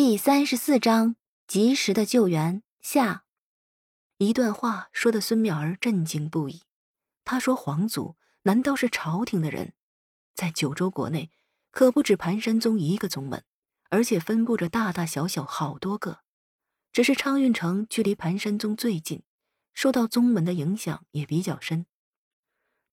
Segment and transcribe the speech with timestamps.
[0.00, 1.16] 第三十四章
[1.48, 3.24] 及时的救援下，
[4.18, 6.62] 一段话说的孙淼儿震惊不已。
[7.24, 9.72] 他说：“皇祖难道是朝廷的人？
[10.36, 11.32] 在九州国内，
[11.72, 13.42] 可不止盘山宗一个宗门，
[13.90, 16.20] 而且分布着大大小小好多个。
[16.92, 19.24] 只是昌运城距离盘山宗最近，
[19.74, 21.86] 受到宗门的影响也比较深。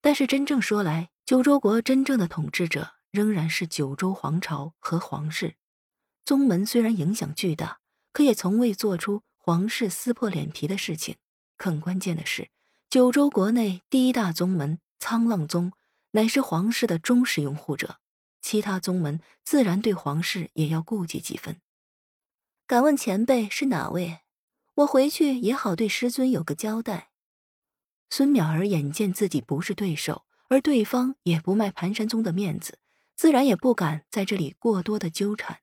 [0.00, 5.54] 但是真正说来，九州国真正的统治者仍然是九州皇朝和皇室。”
[6.26, 7.78] 宗门虽然影响巨大，
[8.12, 11.14] 可也从未做出皇室撕破脸皮的事情。
[11.56, 12.50] 更关键的是，
[12.90, 15.72] 九州国内第一大宗门沧浪宗
[16.10, 18.00] 乃是皇室的忠实拥护者，
[18.42, 21.60] 其他宗门自然对皇室也要顾忌几分。
[22.66, 24.22] 敢问前辈是哪位？
[24.74, 27.10] 我回去也好对师尊有个交代。
[28.10, 32.80] 孙淼儿眼见自己不是对手，而对方也不卖盘山宗的面子，
[33.14, 35.60] 自然也不敢在这里过多的纠缠。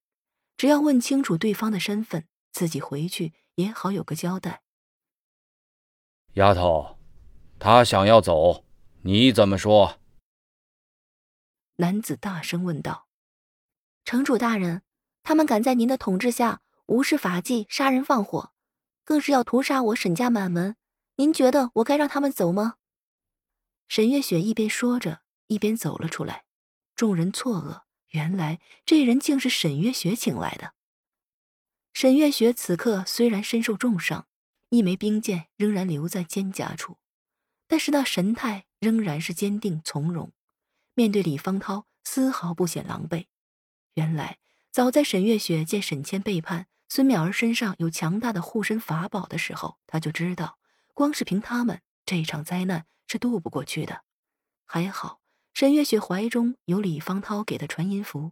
[0.63, 4.63] 只要问清楚对方的身份，自己回去也好有个交代。
[6.35, 6.97] 丫头，
[7.59, 8.63] 他想要走，
[9.01, 9.99] 你怎么说？
[11.75, 13.09] 男子大声问道
[14.05, 14.83] ：“城主大人，
[15.21, 18.53] 他们敢在您的统治下无视法纪、杀人放火，
[19.03, 20.77] 更是要屠杀我沈家满门。
[21.17, 22.75] 您觉得我该让他们走吗？”
[23.89, 26.45] 沈月雪一边说着，一边走了出来。
[26.95, 27.82] 众人错愕。
[28.13, 30.73] 原来这人竟是沈月雪请来的。
[31.93, 34.27] 沈月雪此刻虽然身受重伤，
[34.69, 36.97] 一枚冰剑仍然留在肩胛处，
[37.67, 40.31] 但是那神态仍然是坚定从容，
[40.93, 43.25] 面对李方涛丝毫不显狼狈。
[43.95, 44.37] 原来
[44.71, 50.59] 早在沈月雪见沈谦背叛孙淼儿身上有强大的护身法宝的时候，他就知道，
[50.93, 54.03] 光是凭他们，这场灾难是渡不过去的。
[54.65, 55.22] 还好。
[55.53, 58.31] 沈月雪怀中有李方涛给的传音符，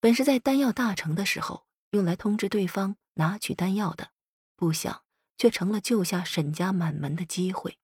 [0.00, 4.10] 本是在丹药大成的时候用来通知对方拿取丹药的，
[4.56, 5.04] 不想
[5.38, 7.78] 却成了救下沈家满门的机会。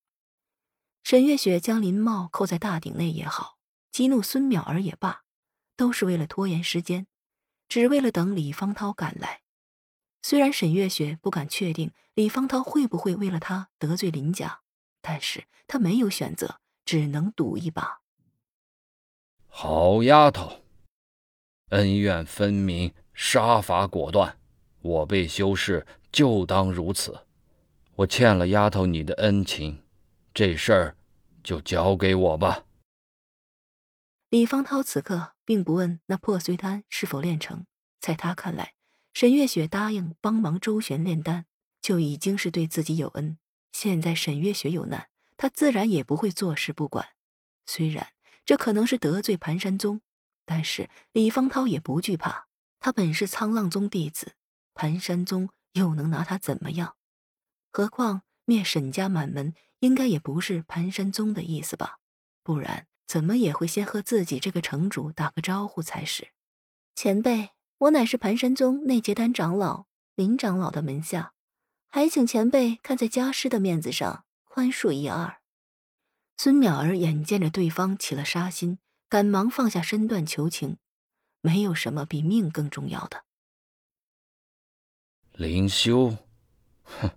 [1.04, 3.56] 沈月雪将林帽扣在大鼎内也好，
[3.92, 5.22] 激怒孙淼儿也罢，
[5.76, 7.06] 都是为了拖延时间，
[7.68, 9.42] 只为了等李方涛赶来。
[10.22, 14.62] 虽然沈月雪不敢确定李方涛会不会为了他得罪林家，
[15.00, 18.01] 但是他没有选择，只能赌一把。
[19.54, 20.62] 好丫头，
[21.68, 24.38] 恩怨分明，杀伐果断，
[24.80, 27.26] 我辈修士就当如此。
[27.96, 29.82] 我欠了丫头你的恩情，
[30.32, 30.96] 这事儿
[31.44, 32.64] 就交给我吧。
[34.30, 37.66] 李方涛此刻并不问那破碎丹是否炼成，
[38.00, 38.72] 在他看来，
[39.12, 41.44] 沈月雪答应帮忙周旋炼丹，
[41.82, 43.36] 就已经是对自己有恩。
[43.70, 47.10] 现在沈月雪有难，他自然也不会坐视不管。
[47.66, 48.08] 虽然。
[48.44, 50.00] 这可能是得罪盘山宗，
[50.44, 52.48] 但是李方涛也不惧怕。
[52.80, 54.32] 他本是沧浪宗弟子，
[54.74, 56.96] 盘山宗又能拿他怎么样？
[57.72, 61.98] 何况灭沈家满门，应该也不是盘山宗的意思吧？
[62.42, 66.32] 不然怎么也会先和自己这个城主打个招呼才是。
[66.94, 69.86] 前辈，我乃是盘山宗内结丹长老
[70.16, 71.34] 林长老的门下，
[71.88, 75.41] 还请前辈看在家师的面子上宽恕一二。
[76.44, 80.76] 孙淼儿眼见着对方起了杀心，赶忙放下身段求情。
[81.40, 83.22] 没有什么比命更重要的。
[85.34, 86.16] 灵修，
[86.82, 87.10] 哼，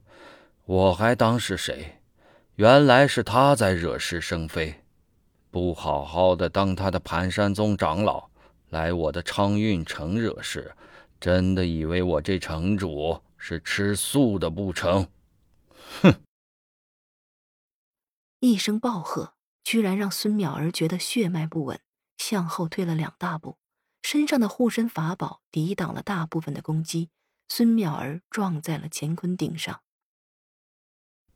[0.65, 2.03] 我还当是谁？
[2.57, 4.83] 原来是他在惹是生非，
[5.49, 8.29] 不好好的当他的盘山宗长老，
[8.69, 10.71] 来我的昌运城惹事，
[11.19, 15.07] 真的以为我这城主是吃素的不成？
[16.03, 16.13] 哼！
[18.45, 19.33] 一声暴喝，
[19.63, 21.81] 居然让孙淼儿觉得血脉不稳，
[22.19, 23.57] 向后退了两大步，
[24.03, 27.09] 身上的护身法宝抵挡了大部分的攻击，
[27.47, 29.81] 孙淼儿撞在了乾坤顶上。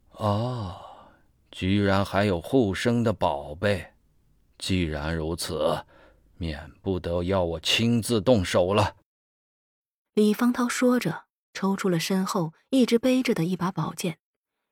[0.09, 1.09] 啊，
[1.49, 3.93] 居然还有护身的宝贝！
[4.59, 5.85] 既然如此，
[6.37, 8.97] 免不得要我亲自动手了。
[10.13, 11.23] 李方涛说着，
[11.55, 14.19] 抽出了身后一直背着的一把宝剑。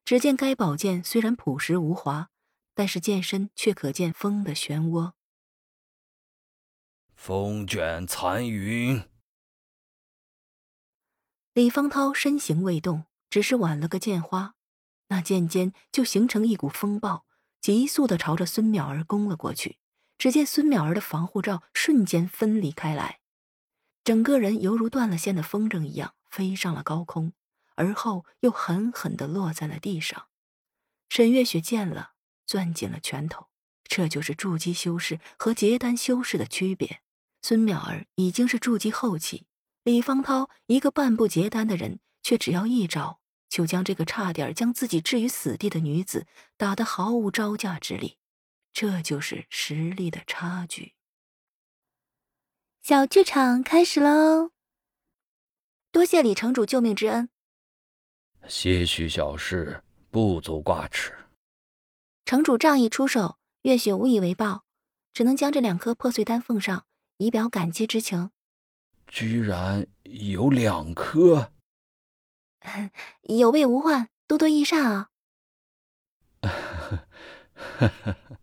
[0.08, 2.30] 只见该宝剑虽然朴实无华，
[2.74, 5.12] 但是剑身却可见风的漩涡。
[7.14, 9.04] 风卷残云。
[11.52, 14.56] 李方涛身形未动，只是挽了个剑花，
[15.10, 17.26] 那剑尖就形成一股风暴，
[17.60, 19.78] 急速的朝着孙淼儿攻了过去。
[20.18, 23.20] 只见孙淼儿的防护罩瞬间分离开来，
[24.06, 27.34] 整个人犹如断了线的风筝一样飞上了高空。
[27.78, 30.28] 而后又狠狠地落在了地上，
[31.10, 32.12] 沈月雪见了，
[32.46, 33.48] 攥紧了拳头。
[33.86, 37.02] 这就是筑基修士和结丹修士的区别。
[37.42, 39.48] 孙淼儿已经是筑基后期，
[39.84, 46.28] 李方涛一个半步结丹的人，却只要一招，就将这个差点将自己置于死地的女子
[46.58, 48.18] 打得毫无招架之力。
[48.74, 50.96] 这就是实力的差距。
[52.82, 54.52] 小剧场开始喽！
[55.92, 57.30] 多谢李城主救命之恩。
[58.48, 61.14] 些许小事，不足挂齿。
[62.26, 64.64] 城主仗义出手，月雪无以为报，
[65.14, 66.86] 只能将这两颗破碎丹奉上，
[67.18, 68.32] 以表感激之情。
[69.08, 71.52] 居然有两颗，
[73.24, 75.10] 有备无患，多多益善啊！